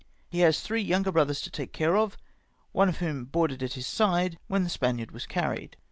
[0.31, 2.17] He has three younger brothers to take care of,
[2.71, 5.77] one of whom boarded at his side* when the Spaniard was carried.